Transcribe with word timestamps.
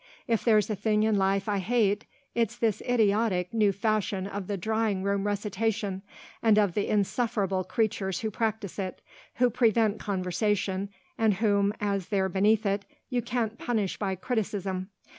If 0.27 0.43
there's 0.43 0.67
a 0.67 0.75
thing 0.75 1.03
in 1.03 1.15
life 1.15 1.47
I 1.47 1.59
hate 1.59 2.07
it's 2.33 2.55
this 2.57 2.81
idiotic 2.89 3.53
new 3.53 3.71
fashion 3.71 4.25
of 4.25 4.47
the 4.47 4.57
drawing 4.57 5.03
room 5.03 5.27
recitation 5.27 6.01
and 6.41 6.57
of 6.57 6.73
the 6.73 6.87
insufferable 6.87 7.63
creatures 7.63 8.21
who 8.21 8.31
practise 8.31 8.79
it, 8.79 8.99
who 9.35 9.51
prevent 9.51 9.99
conversation, 9.99 10.89
and 11.19 11.35
whom, 11.35 11.71
as 11.79 12.07
they're 12.07 12.29
beneath 12.29 12.65
it, 12.65 12.83
you 13.09 13.21
can't 13.21 13.59
punish 13.59 13.97
by 13.97 14.15
criticism. 14.15 14.89